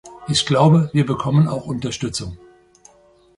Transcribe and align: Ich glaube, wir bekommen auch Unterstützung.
Ich 0.27 0.47
glaube, 0.47 0.89
wir 0.93 1.05
bekommen 1.05 1.47
auch 1.47 1.67
Unterstützung. 1.67 2.35